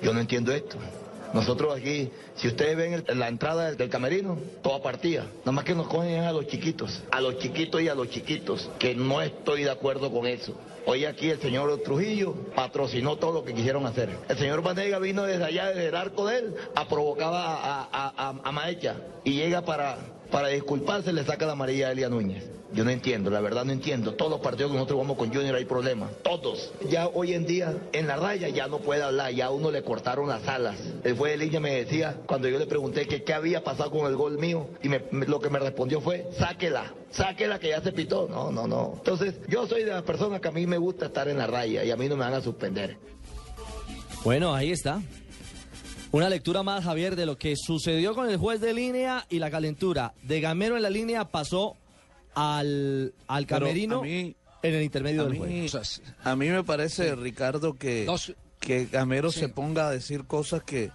yo 0.02 0.14
no 0.14 0.20
entiendo 0.20 0.52
esto. 0.54 0.78
Nosotros 1.34 1.76
aquí, 1.78 2.10
si 2.38 2.48
ustedes 2.48 2.78
ven 2.78 3.04
la 3.20 3.28
entrada 3.28 3.74
del, 3.74 3.90
camerino, 3.90 4.38
toda 4.64 4.82
partida. 4.82 5.26
Nada 5.40 5.52
más 5.52 5.66
que 5.66 5.76
nos 5.76 5.88
cogen 5.88 6.24
a 6.24 6.32
los 6.32 6.48
chiquitos, 6.48 7.04
a 7.12 7.20
los 7.20 7.38
chiquitos 7.40 7.82
y 7.82 7.90
a 7.90 7.96
los 7.96 8.10
chiquitos, 8.10 8.70
que 8.80 8.96
no 8.96 9.22
estoy 9.22 9.64
de 9.64 9.70
acuerdo 9.72 10.10
con 10.10 10.26
eso. 10.26 10.54
Hoy 10.86 11.04
aquí 11.04 11.30
el 11.30 11.42
señor 11.42 11.82
Trujillo 11.84 12.34
patrocinó 12.56 13.18
todo 13.18 13.34
lo 13.34 13.44
que 13.44 13.54
quisieron 13.54 13.86
hacer. 13.86 14.10
El 14.30 14.38
señor 14.38 14.62
Vanega 14.62 15.00
vino 15.00 15.24
desde 15.24 15.44
allá, 15.44 15.68
desde 15.68 15.88
el 15.90 15.96
arco 15.98 16.26
de 16.28 16.38
él, 16.38 16.56
a 16.76 16.88
provocar 16.88 17.34
a, 17.34 17.90
a- 17.92 18.30
a 18.42 18.52
Maecha. 18.54 18.96
Y 19.26 19.34
llega 19.34 19.64
para, 19.64 19.98
para 20.32 20.50
disculparse, 20.50 21.14
le 21.14 21.24
saca 21.24 21.46
la 21.46 21.54
amarilla 21.54 21.88
a 21.88 21.92
Elia 21.92 22.10
Núñez. 22.10 22.58
Yo 22.74 22.84
no 22.84 22.90
entiendo, 22.90 23.30
la 23.30 23.40
verdad 23.40 23.64
no 23.64 23.72
entiendo. 23.72 24.16
Todos 24.16 24.30
los 24.30 24.42
partidos 24.42 24.72
que 24.72 24.76
nosotros 24.76 24.96
jugamos 24.96 25.18
con 25.18 25.34
Junior 25.34 25.56
hay 25.56 25.66
problemas. 25.66 26.12
Todos. 26.22 26.74
Ya 26.90 27.08
hoy 27.08 27.34
en 27.34 27.46
día, 27.46 27.74
en 27.94 28.08
la 28.08 28.18
raya 28.18 28.50
ya 28.50 28.68
no 28.68 28.80
puede 28.80 29.04
hablar, 29.04 29.32
ya 29.32 29.46
a 29.46 29.50
uno 29.52 29.72
le 29.72 29.84
cortaron 29.84 30.28
las 30.28 30.46
alas. 30.48 30.76
El 31.04 31.16
fue 31.16 31.32
de 31.32 31.38
línea 31.38 31.60
me 31.60 31.72
decía, 31.72 32.18
cuando 32.26 32.50
yo 32.50 32.60
le 32.60 32.66
pregunté 32.66 33.08
que 33.08 33.24
qué 33.24 33.34
había 33.34 33.64
pasado 33.64 33.90
con 33.90 34.06
el 34.08 34.18
gol 34.18 34.38
mío, 34.38 34.68
y 34.84 34.90
lo 35.26 35.40
que 35.40 35.50
me 35.50 35.60
respondió 35.60 36.02
fue, 36.02 36.28
sáquela, 36.38 36.94
sáquela 37.10 37.58
que 37.58 37.70
ya 37.70 37.82
se 37.82 37.94
pitó. 37.94 38.28
No, 38.30 38.52
no, 38.52 38.68
no. 38.68 38.94
Entonces, 38.98 39.36
yo 39.48 39.66
soy 39.66 39.84
de 39.84 39.92
las 39.92 40.04
personas 40.04 40.42
que 40.42 40.50
a 40.50 40.52
mí 40.52 40.68
me 40.68 40.78
gusta 40.78 41.06
estar 41.06 41.30
en 41.30 41.38
la 41.38 41.48
raya 41.48 41.86
y 41.86 41.92
a 41.92 41.96
mí 41.96 42.10
no 42.10 42.18
me 42.18 42.26
van 42.26 42.34
a 42.34 42.42
suspender. 42.42 42.98
Bueno, 44.24 44.54
ahí 44.54 44.72
está. 44.72 45.02
Una 46.12 46.30
lectura 46.30 46.64
más, 46.64 46.84
Javier, 46.86 47.16
de 47.16 47.26
lo 47.26 47.38
que 47.38 47.56
sucedió 47.58 48.16
con 48.16 48.30
el 48.30 48.38
juez 48.38 48.62
de 48.62 48.74
línea 48.74 49.26
y 49.30 49.40
la 49.40 49.52
calentura. 49.52 50.14
De 50.24 50.40
Gamero 50.40 50.78
en 50.78 50.84
la 50.84 50.90
línea 50.90 51.26
pasó 51.26 51.76
al, 52.34 53.14
al 53.28 53.46
camerino 53.46 54.00
a 54.00 54.04
mí- 54.04 54.36
en 54.64 54.74
el 54.76 54.84
intermedio 54.84 55.24
del 55.26 55.34
mí, 55.34 55.38
juego. 55.70 55.82
a 56.24 56.36
mí 56.36 56.50
me 56.50 56.64
parece, 56.64 57.14
Ricardo, 57.16 57.74
que, 57.74 58.06
Dos- 58.06 58.34
que 58.60 58.86
Gamero 58.86 59.32
Sí. 59.32 59.42
se 59.42 59.50
ponga 59.50 59.88
a 59.88 59.92
decir 59.92 60.24
cosas 60.26 60.64
que, 60.64 60.92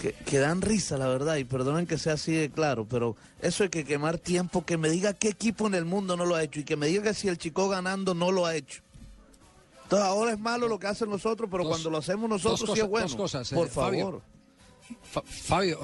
que, 0.00 0.12
que 0.12 0.38
dan 0.38 0.60
risa, 0.60 0.98
la 0.98 1.06
verdad, 1.06 1.36
y 1.36 1.44
perdonen 1.44 1.86
que 1.86 1.96
sea 1.96 2.14
así 2.14 2.32
de 2.32 2.50
claro, 2.50 2.84
pero 2.88 3.16
eso 3.40 3.62
de 3.64 3.70
que 3.70 3.84
quemar 3.84 4.18
tiempo, 4.18 4.64
que 4.66 4.76
me 4.76 4.90
diga 4.90 5.14
qué 5.14 5.28
equipo 5.28 5.66
en 5.68 5.74
el 5.74 5.84
mundo 5.84 6.16
no 6.16 6.26
lo 6.26 6.34
ha 6.34 6.42
hecho 6.42 6.60
y 6.60 6.64
que 6.64 6.76
me 6.76 6.88
diga 6.88 7.02
que 7.04 7.14
si 7.14 7.28
el 7.28 7.38
chico 7.38 7.68
ganando 7.68 8.12
no 8.14 8.30
lo 8.32 8.44
ha 8.44 8.54
hecho. 8.56 8.82
Entonces 9.84 10.06
ahora 10.06 10.32
es 10.32 10.38
malo 10.38 10.68
lo 10.68 10.78
que 10.78 10.86
hacen 10.88 11.08
nosotros, 11.08 11.48
pero 11.50 11.62
Dos- 11.64 11.70
cuando 11.72 11.90
lo 11.90 11.98
hacemos 11.98 12.28
nosotros 12.28 12.70
sí 12.74 12.80
es 12.80 12.86
bueno. 12.88 13.06
dos 13.06 13.16
cosas, 13.16 13.50
eh, 13.52 13.54
Por 13.54 13.68
Fabio. 13.68 14.20
Fa- 15.02 15.22
Fabio, 15.24 15.80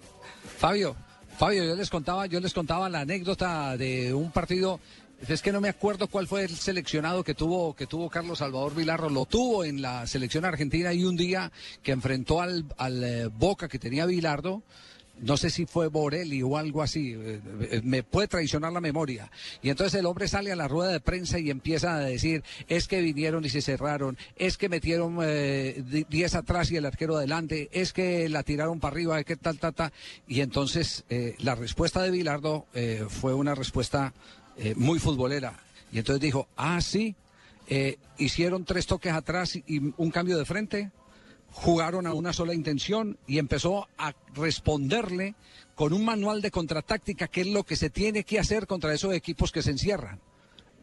Fabio, 0.58 0.96
Fabio, 1.38 1.64
yo 1.64 1.74
les 1.76 1.90
contaba, 1.90 2.26
yo 2.26 2.40
les 2.40 2.52
contaba 2.54 2.88
la 2.88 3.00
anécdota 3.00 3.76
de 3.76 4.12
un 4.14 4.30
partido. 4.30 4.80
Es 5.28 5.42
que 5.42 5.50
no 5.50 5.60
me 5.60 5.68
acuerdo 5.68 6.06
cuál 6.06 6.28
fue 6.28 6.44
el 6.44 6.50
seleccionado 6.56 7.24
que 7.24 7.34
tuvo, 7.34 7.74
que 7.74 7.88
tuvo 7.88 8.08
Carlos 8.08 8.38
Salvador 8.38 8.74
Vilarro. 8.74 9.10
Lo 9.10 9.24
tuvo 9.26 9.64
en 9.64 9.82
la 9.82 10.06
selección 10.06 10.44
argentina 10.44 10.92
y 10.92 11.04
un 11.04 11.16
día 11.16 11.50
que 11.82 11.90
enfrentó 11.90 12.40
al, 12.40 12.64
al 12.76 13.02
eh, 13.02 13.26
Boca 13.26 13.68
que 13.68 13.80
tenía 13.80 14.06
Vilardo. 14.06 14.62
No 15.20 15.36
sé 15.36 15.50
si 15.50 15.66
fue 15.66 15.88
Borelli 15.88 16.42
o 16.42 16.56
algo 16.56 16.82
así, 16.82 17.12
eh, 17.14 17.40
eh, 17.70 17.80
me 17.82 18.02
puede 18.02 18.28
traicionar 18.28 18.72
la 18.72 18.80
memoria. 18.80 19.30
Y 19.62 19.70
entonces 19.70 19.98
el 19.98 20.06
hombre 20.06 20.28
sale 20.28 20.52
a 20.52 20.56
la 20.56 20.68
rueda 20.68 20.92
de 20.92 21.00
prensa 21.00 21.38
y 21.38 21.50
empieza 21.50 21.96
a 21.96 22.00
decir, 22.00 22.42
es 22.68 22.86
que 22.88 23.00
vinieron 23.00 23.44
y 23.44 23.48
se 23.48 23.60
cerraron, 23.62 24.16
es 24.36 24.56
que 24.56 24.68
metieron 24.68 25.18
eh, 25.22 25.82
di- 25.90 26.06
10 26.08 26.34
atrás 26.36 26.70
y 26.70 26.76
el 26.76 26.86
arquero 26.86 27.16
adelante, 27.16 27.68
es 27.72 27.92
que 27.92 28.28
la 28.28 28.42
tiraron 28.42 28.80
para 28.80 28.92
arriba, 28.94 29.18
es 29.18 29.24
que 29.26 29.36
tal, 29.36 29.58
tal. 29.58 29.92
Y 30.26 30.40
entonces 30.40 31.04
eh, 31.10 31.34
la 31.40 31.54
respuesta 31.54 32.02
de 32.02 32.10
Bilardo 32.10 32.66
eh, 32.74 33.04
fue 33.08 33.34
una 33.34 33.54
respuesta 33.54 34.12
eh, 34.56 34.74
muy 34.76 34.98
futbolera. 34.98 35.58
Y 35.92 35.98
entonces 35.98 36.20
dijo, 36.20 36.48
ah, 36.56 36.80
sí, 36.80 37.14
eh, 37.68 37.98
hicieron 38.18 38.64
tres 38.64 38.86
toques 38.86 39.12
atrás 39.12 39.56
y 39.56 39.92
un 39.96 40.10
cambio 40.10 40.38
de 40.38 40.44
frente 40.44 40.90
jugaron 41.60 42.06
a 42.06 42.14
una 42.14 42.32
sola 42.32 42.54
intención 42.54 43.18
y 43.26 43.38
empezó 43.38 43.88
a 43.98 44.14
responderle 44.34 45.34
con 45.74 45.92
un 45.92 46.04
manual 46.04 46.40
de 46.40 46.52
contratáctica, 46.52 47.26
que 47.26 47.40
es 47.40 47.48
lo 47.48 47.64
que 47.64 47.74
se 47.74 47.90
tiene 47.90 48.22
que 48.22 48.38
hacer 48.38 48.66
contra 48.66 48.94
esos 48.94 49.12
equipos 49.12 49.50
que 49.50 49.62
se 49.62 49.72
encierran. 49.72 50.20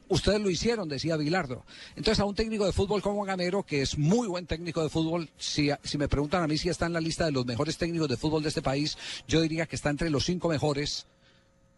Ustedes 0.10 0.40
lo 0.40 0.50
hicieron, 0.50 0.88
decía 0.88 1.18
Bilardo. 1.18 1.66
Entonces, 1.96 2.20
a 2.20 2.26
un 2.26 2.36
técnico 2.36 2.66
de 2.66 2.74
fútbol 2.74 3.02
como 3.02 3.24
Gamero, 3.24 3.64
que 3.64 3.82
es 3.82 3.98
muy 3.98 4.28
buen 4.28 4.46
técnico 4.46 4.84
de 4.84 4.90
fútbol, 4.90 5.30
si, 5.38 5.70
si 5.84 5.98
me 5.98 6.10
preguntan 6.10 6.44
a 6.44 6.48
mí 6.48 6.58
si 6.58 6.70
está 6.70 6.86
en 6.86 6.94
la 6.94 7.02
lista 7.02 7.26
de 7.26 7.32
los 7.32 7.46
mejores 7.46 7.78
técnicos 7.78 8.10
de 8.10 8.18
fútbol 8.18 8.44
de 8.44 8.50
este 8.50 8.62
país, 8.62 8.98
yo 9.28 9.42
diría 9.42 9.66
que 9.66 9.78
está 9.78 9.90
entre 9.90 10.10
los 10.10 10.26
cinco 10.26 10.50
mejores 10.50 11.08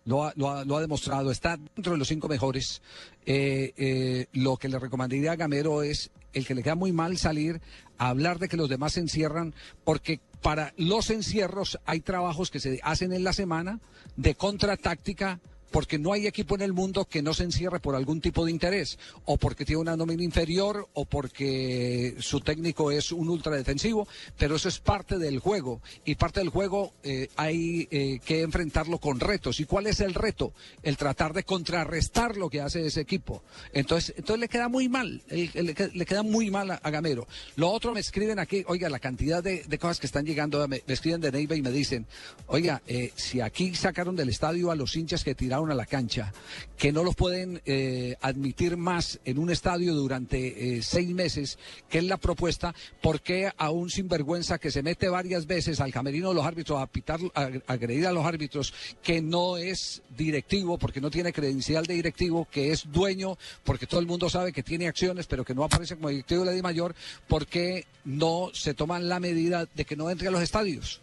lo 0.07 0.23
ha, 0.25 0.33
lo 0.35 0.49
ha- 0.49 0.65
lo 0.65 0.75
ha 0.77 0.81
demostrado, 0.81 1.29
está 1.29 1.57
dentro 1.75 1.91
de 1.93 1.99
los 1.99 2.07
cinco 2.07 2.27
mejores. 2.27 2.81
Eh, 3.25 3.73
eh, 3.77 4.25
lo 4.33 4.57
que 4.57 4.69
le 4.69 4.79
recomendaría 4.79 5.33
a 5.33 5.35
Gamero 5.35 5.83
es 5.83 6.09
el 6.33 6.45
que 6.47 6.55
le 6.55 6.63
queda 6.63 6.75
muy 6.75 6.91
mal 6.91 7.17
salir 7.17 7.61
a 7.99 8.09
hablar 8.09 8.39
de 8.39 8.47
que 8.47 8.57
los 8.57 8.69
demás 8.69 8.93
se 8.93 9.01
encierran, 9.01 9.53
porque 9.83 10.19
para 10.41 10.73
los 10.77 11.09
encierros 11.09 11.79
hay 11.85 11.99
trabajos 11.99 12.49
que 12.51 12.59
se 12.59 12.79
hacen 12.83 13.11
en 13.13 13.23
la 13.23 13.33
semana 13.33 13.79
de 14.15 14.33
contratáctica 14.35 15.39
porque 15.77 16.00
no 16.00 16.12
hay 16.12 16.25
equipo 16.25 16.55
en 16.55 16.62
el 16.63 16.74
mundo 16.74 17.05
que 17.05 17.22
no 17.22 17.36
se 17.36 17.43
encierre 17.43 17.79
por 17.79 17.93
algún 17.93 18.19
tipo 18.19 18.43
de 18.43 18.50
interés, 18.50 18.98
o 19.25 19.38
porque 19.38 19.63
tiene 19.63 19.79
una 19.79 19.96
nómina 19.96 20.24
inferior, 20.24 20.88
o 20.96 21.05
porque 21.05 22.15
su 22.19 22.39
técnico 22.41 22.89
es 22.89 23.12
un 23.12 23.29
ultradefensivo, 23.29 24.07
pero 24.39 24.55
eso 24.55 24.69
es 24.69 24.79
parte 24.79 25.19
del 25.19 25.38
juego, 25.38 25.79
y 26.03 26.15
parte 26.15 26.39
del 26.39 26.50
juego 26.50 26.93
eh, 27.03 27.27
hay 27.36 27.88
eh, 27.91 28.19
que 28.25 28.41
enfrentarlo 28.41 28.98
con 28.98 29.19
retos. 29.19 29.60
¿Y 29.60 29.65
cuál 29.65 29.86
es 29.86 30.00
el 30.00 30.15
reto? 30.15 30.51
El 30.81 30.98
tratar 30.98 31.34
de 31.34 31.43
contrarrestar 31.43 32.38
lo 32.38 32.50
que 32.50 32.60
hace 32.62 32.84
ese 32.84 33.01
equipo. 33.01 33.43
Entonces, 33.72 34.15
entonces 34.17 34.39
le 34.39 34.48
queda 34.50 34.69
muy 34.69 34.89
mal, 34.89 35.22
le, 35.29 35.48
que- 35.75 35.91
le 35.93 36.05
queda 36.07 36.24
muy 36.24 36.50
mal 36.50 36.72
a, 36.72 36.89
Gamero. 36.89 37.27
Lo 37.55 37.69
otro 37.69 37.93
me 37.93 38.00
escriben 38.00 38.39
aquí, 38.39 38.63
oiga, 38.67 38.89
la 38.89 38.98
cantidad 38.98 39.43
de, 39.43 39.62
de 39.67 39.77
cosas 39.77 40.00
que 40.00 40.07
están 40.07 40.25
llegando, 40.25 40.67
me, 40.67 40.81
me 40.88 40.93
escriben 40.96 41.22
de 41.22 41.31
Neiva 41.31 41.55
y 41.55 41.62
me 41.62 41.69
dicen, 41.72 42.07
oiga, 42.48 42.81
eh, 42.88 43.12
si 43.15 43.41
aquí 43.41 43.75
sacaron 43.75 44.15
del 44.15 44.29
estadio 44.29 44.72
a 44.72 44.75
los 44.75 44.96
hinchas 44.96 45.24
que 45.24 45.36
tiraron 45.36 45.66
a 45.71 45.75
la 45.75 45.86
cancha, 45.86 46.33
que 46.77 46.91
no 46.91 47.03
los 47.03 47.15
pueden 47.15 47.62
eh, 47.65 48.15
admitir 48.21 48.77
más 48.77 49.19
en 49.25 49.38
un 49.38 49.50
estadio 49.50 49.93
durante 49.93 50.77
eh, 50.77 50.81
seis 50.81 51.09
meses, 51.09 51.57
que 51.89 52.00
es 52.00 52.03
la 52.03 52.17
propuesta, 52.17 52.74
¿por 53.01 53.21
qué 53.21 53.51
a 53.57 53.71
un 53.71 53.89
sinvergüenza 53.89 54.59
que 54.59 54.71
se 54.71 54.83
mete 54.83 55.09
varias 55.09 55.45
veces 55.45 55.79
al 55.79 55.91
camerino 55.91 56.29
de 56.29 56.36
los 56.36 56.45
árbitros 56.45 56.81
a 56.81 56.88
pitar, 56.88 57.19
a, 57.36 57.50
agredir 57.67 58.07
a 58.07 58.12
los 58.12 58.25
árbitros, 58.25 58.74
que 59.01 59.21
no 59.21 59.57
es 59.57 60.01
directivo, 60.17 60.77
porque 60.77 61.01
no 61.01 61.12
tiene 61.12 61.33
credencial 61.33 61.86
de 61.86 61.95
directivo, 61.95 62.47
que 62.50 62.71
es 62.71 62.91
dueño, 62.91 63.38
porque 63.63 63.88
todo 63.88 64.00
el 64.00 64.07
mundo 64.07 64.29
sabe 64.29 64.53
que 64.53 64.63
tiene 64.63 64.88
acciones, 64.88 65.27
pero 65.27 65.43
que 65.43 65.55
no 65.55 65.63
aparece 65.63 65.95
como 65.95 66.09
directivo 66.09 66.41
de 66.41 66.47
la 66.47 66.51
DIMAYOR, 66.53 66.95
¿por 67.27 67.47
qué 67.47 67.86
no 68.05 68.50
se 68.53 68.74
toman 68.74 69.09
la 69.09 69.19
medida 69.19 69.65
de 69.74 69.86
que 69.86 69.95
no 69.95 70.09
entre 70.09 70.27
a 70.27 70.31
los 70.31 70.41
estadios? 70.41 71.01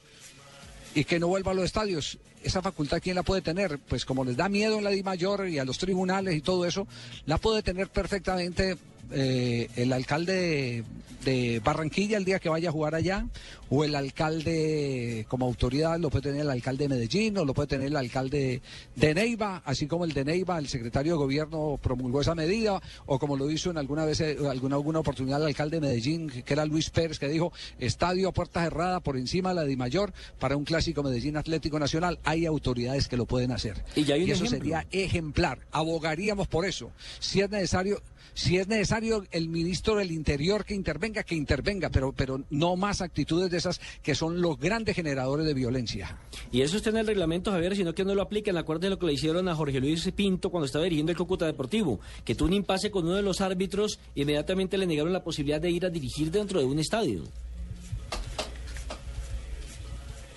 y 0.94 1.04
que 1.04 1.18
no 1.18 1.28
vuelva 1.28 1.52
a 1.52 1.54
los 1.54 1.64
estadios. 1.64 2.18
Esa 2.44 2.60
facultad, 2.60 3.00
¿quién 3.02 3.16
la 3.16 3.22
puede 3.22 3.40
tener? 3.40 3.78
Pues 3.78 4.04
como 4.04 4.22
les 4.22 4.36
da 4.36 4.50
miedo 4.50 4.80
la 4.82 4.90
Di 4.90 5.02
Mayor 5.02 5.48
y 5.48 5.58
a 5.58 5.64
los 5.64 5.78
tribunales 5.78 6.34
y 6.36 6.42
todo 6.42 6.66
eso, 6.66 6.86
la 7.24 7.38
puede 7.38 7.62
tener 7.62 7.88
perfectamente 7.88 8.76
eh, 9.12 9.68
el 9.76 9.92
alcalde 9.92 10.84
de 11.24 11.60
Barranquilla 11.64 12.18
el 12.18 12.24
día 12.24 12.38
que 12.38 12.48
vaya 12.48 12.68
a 12.68 12.72
jugar 12.72 12.94
allá, 12.94 13.26
o 13.70 13.82
el 13.82 13.94
alcalde 13.94 15.26
como 15.28 15.46
autoridad 15.46 15.98
lo 15.98 16.10
puede 16.10 16.24
tener 16.24 16.42
el 16.42 16.50
alcalde 16.50 16.84
de 16.84 16.94
Medellín, 16.94 17.38
o 17.38 17.44
lo 17.44 17.54
puede 17.54 17.68
tener 17.68 17.88
el 17.88 17.96
alcalde 17.96 18.60
de 18.94 19.14
Neiva, 19.14 19.62
así 19.64 19.86
como 19.86 20.04
el 20.04 20.12
de 20.12 20.24
Neiva, 20.24 20.58
el 20.58 20.68
secretario 20.68 21.14
de 21.14 21.18
gobierno 21.18 21.78
promulgó 21.82 22.20
esa 22.20 22.34
medida, 22.34 22.80
o 23.06 23.18
como 23.18 23.36
lo 23.36 23.50
hizo 23.50 23.70
en 23.70 23.78
alguna 23.78 24.04
vez, 24.04 24.20
eh, 24.20 24.36
alguna, 24.48 24.76
alguna 24.76 25.00
oportunidad 25.00 25.40
el 25.40 25.46
alcalde 25.48 25.80
de 25.80 25.86
Medellín, 25.86 26.28
que 26.28 26.52
era 26.52 26.64
Luis 26.66 26.90
Pérez, 26.90 27.18
que 27.18 27.28
dijo, 27.28 27.52
estadio 27.78 28.28
a 28.28 28.32
puerta 28.32 28.62
cerrada 28.62 29.00
por 29.00 29.16
encima 29.16 29.50
de 29.50 29.54
la 29.56 29.64
Di 29.64 29.76
Mayor 29.76 30.12
para 30.38 30.56
un 30.56 30.64
clásico 30.64 31.02
Medellín 31.02 31.36
Atlético 31.36 31.78
Nacional, 31.78 32.18
hay 32.24 32.46
autoridades 32.46 33.08
que 33.08 33.16
lo 33.16 33.26
pueden 33.26 33.50
hacer. 33.50 33.82
Y 33.96 34.04
ya 34.04 34.14
hay 34.14 34.24
un 34.24 34.30
eso 34.30 34.44
ejemplo. 34.44 34.58
sería 34.58 34.86
ejemplar, 34.90 35.58
abogaríamos 35.72 36.48
por 36.48 36.66
eso. 36.66 36.92
Si 37.18 37.40
es 37.40 37.50
necesario, 37.50 38.02
si 38.32 38.58
es 38.58 38.68
necesario 38.68 39.24
el 39.30 39.48
ministro 39.48 39.96
del 39.96 40.10
Interior 40.10 40.64
que 40.64 40.74
intervenga, 40.74 41.22
que 41.22 41.34
intervenga, 41.34 41.90
pero, 41.90 42.12
pero 42.12 42.42
no 42.50 42.76
más 42.76 43.00
actitudes 43.00 43.50
de 43.50 43.58
esas 43.58 43.80
que 44.02 44.14
son 44.14 44.40
los 44.40 44.58
grandes 44.58 44.96
generadores 44.96 45.46
de 45.46 45.54
violencia. 45.54 46.18
Y 46.50 46.62
eso 46.62 46.76
está 46.76 46.90
en 46.90 46.98
el 46.98 47.06
reglamento, 47.06 47.50
Javier, 47.50 47.76
sino 47.76 47.94
que 47.94 48.04
no 48.04 48.14
lo 48.14 48.22
aplican. 48.22 48.56
Acuérdate 48.56 48.90
lo 48.90 48.98
que 48.98 49.06
le 49.06 49.12
hicieron 49.12 49.48
a 49.48 49.54
Jorge 49.54 49.80
Luis 49.80 50.10
Pinto 50.14 50.50
cuando 50.50 50.66
estaba 50.66 50.84
dirigiendo 50.84 51.12
el 51.12 51.18
Cúcuta 51.18 51.46
Deportivo, 51.46 52.00
que 52.24 52.34
tuvo 52.34 52.48
un 52.48 52.54
impasse 52.54 52.90
con 52.90 53.04
uno 53.04 53.14
de 53.14 53.22
los 53.22 53.40
árbitros 53.40 53.98
y 54.14 54.22
inmediatamente 54.22 54.78
le 54.78 54.86
negaron 54.86 55.12
la 55.12 55.22
posibilidad 55.22 55.60
de 55.60 55.70
ir 55.70 55.84
a 55.84 55.90
dirigir 55.90 56.30
dentro 56.30 56.60
de 56.60 56.66
un 56.66 56.78
estadio. 56.78 57.22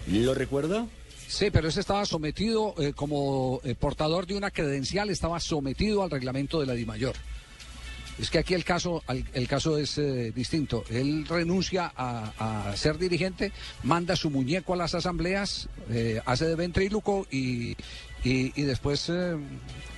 ¿Lo 0.08 0.34
recuerda? 0.34 0.88
Sí, 1.28 1.52
pero 1.52 1.68
ese 1.68 1.82
estaba 1.82 2.06
sometido 2.06 2.74
eh, 2.78 2.94
como 2.94 3.60
eh, 3.66 3.76
portador 3.76 4.26
de 4.26 4.38
una 4.38 4.50
credencial, 4.50 5.10
estaba 5.10 5.40
sometido 5.42 6.02
al 6.02 6.10
reglamento 6.10 6.62
de 6.62 6.66
la 6.66 6.74
DIMAYOR. 6.74 7.16
Es 8.20 8.32
que 8.32 8.40
aquí 8.40 8.54
el 8.54 8.64
caso, 8.64 9.04
el 9.34 9.48
caso 9.48 9.78
es 9.78 9.98
eh, 9.98 10.32
distinto. 10.36 10.84
Él 10.90 11.26
renuncia 11.28 11.92
a, 11.96 12.74
ser 12.76 12.98
dirigente, 12.98 13.52
manda 13.84 14.16
su 14.16 14.30
muñeco 14.30 14.74
a 14.74 14.78
las 14.78 14.96
asambleas, 14.96 15.70
eh, 15.90 16.22
hace 16.26 16.46
de 16.46 16.56
ventríloco 16.56 17.28
y, 17.30 17.76
y, 18.24 18.60
y 18.60 18.64
después 18.64 19.12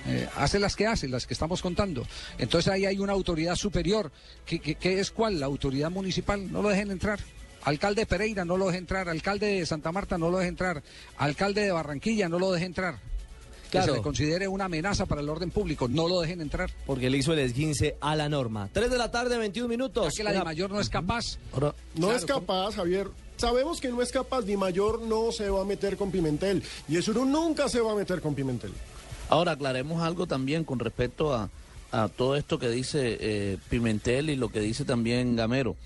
eh, 0.06 0.28
hace 0.36 0.58
las 0.58 0.76
que 0.76 0.86
hace, 0.86 1.08
las 1.08 1.26
que 1.26 1.34
estamos 1.34 1.62
contando. 1.62 2.06
Entonces 2.38 2.72
ahí 2.72 2.86
hay 2.86 2.98
una 2.98 3.12
autoridad 3.12 3.56
superior. 3.56 4.10
¿Qué, 4.46 4.76
es 4.82 5.10
cuál? 5.10 5.40
La 5.40 5.46
autoridad 5.46 5.90
municipal. 5.90 6.50
No 6.50 6.62
lo 6.62 6.68
dejen 6.68 6.90
entrar. 6.90 7.20
Alcalde 7.62 8.02
de 8.02 8.06
Pereira 8.06 8.44
no 8.44 8.56
lo 8.56 8.66
deje 8.66 8.78
entrar, 8.78 9.08
alcalde 9.10 9.46
de 9.46 9.66
Santa 9.66 9.92
Marta 9.92 10.16
no 10.16 10.30
lo 10.30 10.38
deje 10.38 10.48
entrar, 10.48 10.82
alcalde 11.18 11.60
de 11.60 11.70
Barranquilla 11.70 12.26
no 12.26 12.38
lo 12.38 12.52
deje 12.52 12.64
entrar. 12.64 12.98
Que 13.70 13.78
Claro. 13.78 13.92
se 13.92 13.98
le 13.98 14.02
considere 14.02 14.48
una 14.48 14.64
amenaza 14.64 15.06
para 15.06 15.20
el 15.20 15.28
orden 15.28 15.50
público, 15.50 15.86
no 15.88 16.08
lo 16.08 16.20
dejen 16.20 16.40
entrar. 16.40 16.70
Porque 16.86 17.08
le 17.08 17.18
hizo 17.18 17.32
el 17.32 17.38
esguince 17.38 17.96
a 18.00 18.16
la 18.16 18.28
norma. 18.28 18.68
3 18.72 18.90
de 18.90 18.98
la 18.98 19.10
tarde, 19.10 19.38
21 19.38 19.68
minutos. 19.68 20.12
Ya 20.12 20.16
que 20.16 20.24
la 20.24 20.32
Di 20.32 20.44
Mayor 20.44 20.70
no 20.70 20.80
es 20.80 20.88
capaz. 20.88 21.38
No 21.54 21.72
Claro, 21.94 22.16
es 22.16 22.24
capaz, 22.24 22.74
Javier. 22.74 23.08
Sabemos 23.36 23.80
que 23.80 23.88
no 23.88 24.02
es 24.02 24.10
capaz. 24.12 24.42
Di 24.42 24.56
Mayor 24.56 25.00
no 25.02 25.30
se 25.32 25.48
va 25.48 25.62
a 25.62 25.64
meter 25.64 25.96
con 25.96 26.10
Pimentel. 26.10 26.62
Y 26.88 26.96
Esurú 26.96 27.24
nunca 27.24 27.68
se 27.68 27.80
va 27.80 27.92
a 27.92 27.94
meter 27.94 28.20
con 28.20 28.34
Pimentel. 28.34 28.72
Ahora 29.28 29.52
aclaremos 29.52 30.02
algo 30.02 30.26
también 30.26 30.64
con 30.64 30.78
respecto 30.80 31.32
a, 31.32 31.48
a 31.92 32.08
todo 32.08 32.34
esto 32.36 32.58
que 32.58 32.68
dice 32.68 33.16
eh, 33.20 33.58
Pimentel 33.68 34.28
y 34.30 34.36
lo 34.36 34.48
que 34.50 34.60
dice 34.60 34.84
también 34.84 35.36
Gamero. 35.36 35.76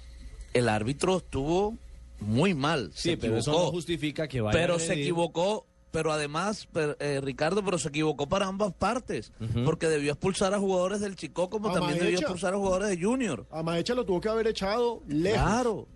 El 0.54 0.68
árbitro 0.68 1.18
estuvo 1.18 1.74
muy 2.20 2.54
mal. 2.54 2.90
Sí, 2.94 3.10
se 3.10 3.16
pero 3.18 3.36
eso 3.38 3.52
no 3.52 3.70
justifica 3.70 4.26
que 4.28 4.40
vaya 4.40 4.58
Pero 4.58 4.76
a 4.76 4.80
se 4.80 4.94
equivocó, 4.94 5.66
pero 5.94 6.10
además, 6.12 6.66
per- 6.72 6.96
eh, 6.98 7.20
Ricardo, 7.22 7.64
pero 7.64 7.78
se 7.78 7.88
equivocó 7.88 8.28
para 8.28 8.46
ambas 8.48 8.72
partes. 8.74 9.32
Porque 9.64 9.86
debió 9.86 10.10
expulsar 10.12 10.52
a 10.52 10.58
jugadores 10.58 11.00
del 11.00 11.14
Chico 11.14 11.48
como 11.48 11.68
A 11.68 11.72
también 11.74 12.00
debió 12.00 12.18
expulsar 12.18 12.52
a 12.52 12.56
jugadores 12.56 12.88
de 12.90 13.02
Junior. 13.02 13.46
A 13.52 13.62
Maecha 13.62 13.94
lo 13.94 14.04
tuvo 14.04 14.20
que 14.20 14.28
haber 14.28 14.48
echado 14.48 15.02
lejos. 15.06 15.40
Claro, 15.40 15.86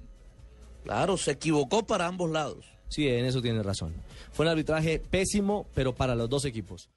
claro, 0.84 1.16
se 1.16 1.32
equivocó 1.32 1.84
para 1.84 2.06
ambos 2.06 2.30
lados. 2.30 2.64
Sí, 2.88 3.08
en 3.08 3.24
eso 3.24 3.42
tiene 3.42 3.60
razón. 3.62 3.92
Fue 4.30 4.46
un 4.46 4.50
arbitraje 4.52 5.00
pésimo, 5.00 5.66
pero 5.74 5.94
para 5.94 6.14
los 6.14 6.30
dos 6.30 6.44
equipos. 6.44 6.88